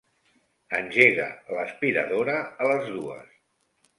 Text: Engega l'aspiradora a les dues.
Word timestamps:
Engega 0.77 1.27
l'aspiradora 1.57 2.37
a 2.65 2.69
les 2.73 2.91
dues. 2.97 3.39